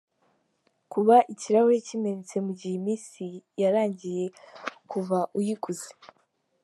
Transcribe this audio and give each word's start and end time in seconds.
Kuba 0.91 1.15
ikirahuri 1.33 1.87
kimenetse 1.87 2.35
mugihe 2.45 2.73
iminsi 2.79 3.23
yarangiye 3.61 4.25
kuva 4.91 5.19
uyiguze. 5.39 5.89